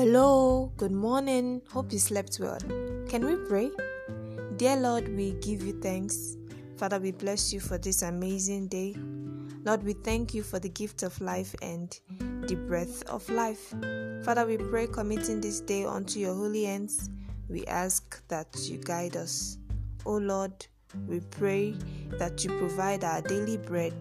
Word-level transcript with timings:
Hello, 0.00 0.72
good 0.78 0.92
morning. 0.92 1.60
Hope 1.70 1.92
you 1.92 1.98
slept 1.98 2.38
well. 2.40 2.58
Can 3.10 3.22
we 3.22 3.36
pray? 3.46 3.70
Dear 4.56 4.76
Lord, 4.76 5.14
we 5.14 5.32
give 5.42 5.62
you 5.62 5.78
thanks. 5.82 6.38
Father, 6.78 6.98
we 6.98 7.12
bless 7.12 7.52
you 7.52 7.60
for 7.60 7.76
this 7.76 8.00
amazing 8.00 8.68
day. 8.68 8.96
Lord, 9.62 9.82
we 9.82 9.92
thank 9.92 10.32
you 10.32 10.42
for 10.42 10.58
the 10.58 10.70
gift 10.70 11.02
of 11.02 11.20
life 11.20 11.54
and 11.60 12.00
the 12.48 12.54
breath 12.66 13.02
of 13.10 13.28
life. 13.28 13.74
Father, 14.24 14.46
we 14.46 14.56
pray 14.56 14.86
committing 14.86 15.38
this 15.38 15.60
day 15.60 15.84
unto 15.84 16.18
your 16.18 16.34
holy 16.34 16.64
hands. 16.64 17.10
We 17.50 17.66
ask 17.66 18.26
that 18.28 18.56
you 18.70 18.78
guide 18.78 19.18
us. 19.18 19.58
O 20.06 20.16
Lord, 20.16 20.66
we 21.06 21.20
pray 21.20 21.74
that 22.12 22.42
you 22.42 22.56
provide 22.56 23.04
our 23.04 23.20
daily 23.20 23.58
bread 23.58 23.92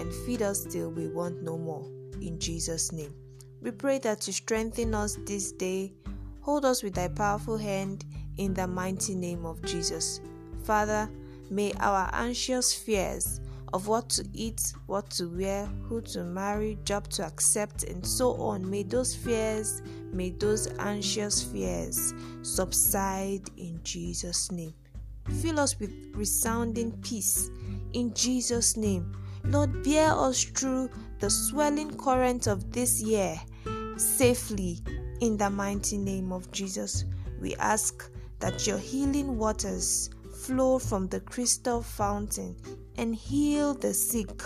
and 0.00 0.12
feed 0.26 0.42
us 0.42 0.64
till 0.64 0.90
we 0.90 1.06
want 1.06 1.44
no 1.44 1.56
more. 1.56 1.84
In 2.20 2.40
Jesus' 2.40 2.90
name. 2.90 3.14
We 3.64 3.70
pray 3.70 3.98
that 4.00 4.26
you 4.26 4.34
strengthen 4.34 4.94
us 4.94 5.16
this 5.24 5.50
day. 5.50 5.94
Hold 6.42 6.66
us 6.66 6.82
with 6.82 6.92
thy 6.92 7.08
powerful 7.08 7.56
hand 7.56 8.04
in 8.36 8.52
the 8.52 8.66
mighty 8.66 9.14
name 9.14 9.46
of 9.46 9.62
Jesus. 9.62 10.20
Father, 10.64 11.08
may 11.48 11.72
our 11.80 12.10
anxious 12.12 12.74
fears 12.74 13.40
of 13.72 13.88
what 13.88 14.10
to 14.10 14.28
eat, 14.34 14.74
what 14.84 15.08
to 15.12 15.34
wear, 15.34 15.64
who 15.88 16.02
to 16.02 16.24
marry, 16.24 16.76
job 16.84 17.08
to 17.08 17.24
accept, 17.24 17.84
and 17.84 18.06
so 18.06 18.34
on, 18.34 18.68
may 18.68 18.82
those 18.82 19.16
fears, 19.16 19.80
may 20.12 20.28
those 20.28 20.68
anxious 20.78 21.42
fears 21.42 22.12
subside 22.42 23.48
in 23.56 23.80
Jesus' 23.82 24.52
name. 24.52 24.74
Fill 25.40 25.58
us 25.58 25.80
with 25.80 25.90
resounding 26.12 26.92
peace 27.00 27.48
in 27.94 28.12
Jesus' 28.12 28.76
name. 28.76 29.16
Lord, 29.44 29.82
bear 29.82 30.12
us 30.12 30.44
through 30.44 30.90
the 31.24 31.30
swelling 31.30 31.96
current 31.96 32.46
of 32.46 32.70
this 32.70 33.00
year 33.00 33.40
safely 33.96 34.78
in 35.22 35.38
the 35.38 35.48
mighty 35.48 35.96
name 35.96 36.30
of 36.30 36.52
Jesus. 36.52 37.06
We 37.40 37.54
ask 37.54 38.10
that 38.40 38.66
your 38.66 38.76
healing 38.76 39.38
waters 39.38 40.10
flow 40.34 40.78
from 40.78 41.08
the 41.08 41.20
crystal 41.20 41.80
fountain 41.80 42.54
and 42.98 43.14
heal 43.14 43.72
the 43.72 43.94
sick 43.94 44.42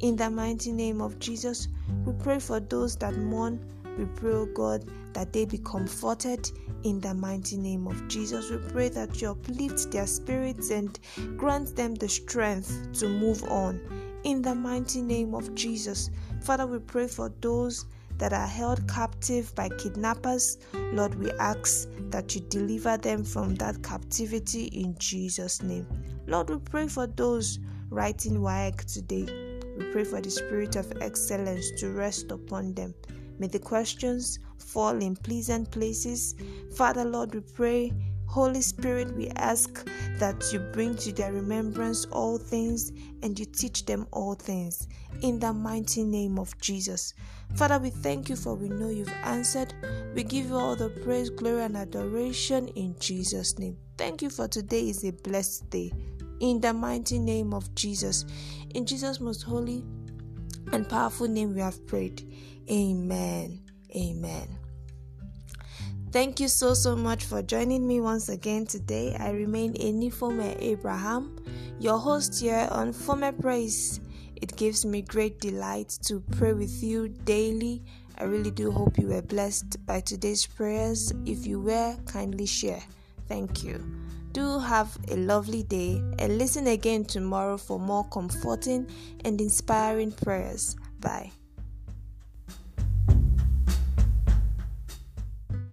in 0.00 0.16
the 0.16 0.28
mighty 0.28 0.70
name 0.70 1.00
of 1.00 1.18
Jesus. 1.18 1.68
We 2.04 2.12
pray 2.22 2.40
for 2.40 2.60
those 2.60 2.94
that 2.96 3.16
mourn. 3.16 3.58
We 3.96 4.04
pray, 4.04 4.44
God, 4.52 4.84
that 5.14 5.32
they 5.32 5.46
be 5.46 5.56
comforted 5.56 6.50
in 6.82 7.00
the 7.00 7.14
mighty 7.14 7.56
name 7.56 7.86
of 7.86 8.06
Jesus. 8.06 8.50
We 8.50 8.58
pray 8.70 8.90
that 8.90 9.22
you 9.22 9.30
uplift 9.30 9.92
their 9.92 10.06
spirits 10.06 10.68
and 10.68 10.98
grant 11.38 11.74
them 11.74 11.94
the 11.94 12.08
strength 12.10 12.92
to 12.98 13.08
move 13.08 13.42
on 13.44 13.80
in 14.24 14.42
the 14.42 14.54
mighty 14.54 15.00
name 15.00 15.34
of 15.34 15.54
Jesus. 15.54 16.10
Father, 16.42 16.66
we 16.66 16.78
pray 16.78 17.06
for 17.06 17.32
those 17.40 17.86
that 18.18 18.32
are 18.32 18.46
held 18.46 18.88
captive 18.88 19.54
by 19.54 19.68
kidnappers. 19.68 20.58
Lord, 20.92 21.14
we 21.14 21.30
ask 21.32 21.88
that 22.10 22.34
you 22.34 22.40
deliver 22.42 22.96
them 22.96 23.24
from 23.24 23.54
that 23.56 23.82
captivity 23.82 24.64
in 24.66 24.96
Jesus' 24.98 25.62
name. 25.62 25.86
Lord, 26.26 26.50
we 26.50 26.58
pray 26.58 26.88
for 26.88 27.06
those 27.06 27.58
writing 27.90 28.40
WAEC 28.40 28.92
today. 28.92 29.60
We 29.78 29.92
pray 29.92 30.04
for 30.04 30.20
the 30.20 30.30
spirit 30.30 30.76
of 30.76 30.92
excellence 31.00 31.70
to 31.78 31.90
rest 31.90 32.30
upon 32.32 32.74
them. 32.74 32.94
May 33.38 33.46
the 33.46 33.60
questions 33.60 34.40
fall 34.58 35.00
in 35.00 35.14
pleasant 35.14 35.70
places. 35.70 36.34
Father, 36.74 37.04
Lord, 37.04 37.34
we 37.34 37.40
pray 37.40 37.92
Holy 38.28 38.60
Spirit, 38.60 39.16
we 39.16 39.28
ask 39.36 39.88
that 40.18 40.52
you 40.52 40.58
bring 40.58 40.96
to 40.96 41.12
their 41.12 41.32
remembrance 41.32 42.04
all 42.06 42.38
things 42.38 42.90
and 43.22 43.38
you 43.38 43.44
teach 43.44 43.86
them 43.86 44.06
all 44.12 44.34
things 44.34 44.88
in 45.22 45.38
the 45.38 45.52
mighty 45.52 46.04
name 46.04 46.38
of 46.38 46.56
Jesus. 46.60 47.14
Father, 47.54 47.78
we 47.78 47.90
thank 47.90 48.28
you 48.28 48.36
for 48.36 48.54
we 48.54 48.68
know 48.68 48.88
you've 48.88 49.12
answered. 49.24 49.72
We 50.14 50.24
give 50.24 50.46
you 50.46 50.56
all 50.56 50.76
the 50.76 50.90
praise, 50.90 51.30
glory, 51.30 51.62
and 51.62 51.76
adoration 51.76 52.68
in 52.68 52.96
Jesus' 52.98 53.58
name. 53.58 53.76
Thank 53.96 54.22
you 54.22 54.30
for 54.30 54.48
today 54.48 54.88
is 54.88 55.04
a 55.04 55.12
blessed 55.12 55.70
day. 55.70 55.92
In 56.40 56.60
the 56.60 56.72
mighty 56.72 57.18
name 57.18 57.52
of 57.52 57.74
Jesus. 57.74 58.24
In 58.74 58.86
Jesus' 58.86 59.20
most 59.20 59.42
holy 59.42 59.84
and 60.72 60.88
powerful 60.88 61.26
name 61.26 61.54
we 61.54 61.60
have 61.60 61.84
prayed. 61.86 62.22
Amen. 62.70 63.67
Thank 66.10 66.40
you 66.40 66.48
so 66.48 66.72
so 66.72 66.96
much 66.96 67.24
for 67.24 67.42
joining 67.42 67.86
me 67.86 68.00
once 68.00 68.30
again 68.30 68.64
today. 68.64 69.14
I 69.20 69.30
remain 69.30 69.74
Enifome 69.74 70.56
Abraham, 70.58 71.36
your 71.78 71.98
host 71.98 72.40
here 72.40 72.66
on 72.70 72.94
Fome 72.94 73.38
Praise. 73.38 74.00
It 74.36 74.56
gives 74.56 74.86
me 74.86 75.02
great 75.02 75.38
delight 75.38 75.98
to 76.04 76.20
pray 76.20 76.54
with 76.54 76.82
you 76.82 77.08
daily. 77.08 77.82
I 78.16 78.24
really 78.24 78.50
do 78.50 78.70
hope 78.70 78.96
you 78.96 79.08
were 79.08 79.20
blessed 79.20 79.84
by 79.84 80.00
today's 80.00 80.46
prayers. 80.46 81.12
If 81.26 81.46
you 81.46 81.60
were, 81.60 81.94
kindly 82.06 82.46
share. 82.46 82.82
Thank 83.28 83.62
you. 83.62 83.84
Do 84.32 84.58
have 84.60 84.96
a 85.10 85.16
lovely 85.16 85.62
day 85.64 86.02
and 86.18 86.38
listen 86.38 86.68
again 86.68 87.04
tomorrow 87.04 87.58
for 87.58 87.78
more 87.78 88.04
comforting 88.04 88.88
and 89.26 89.38
inspiring 89.42 90.12
prayers. 90.12 90.74
Bye. 91.00 91.32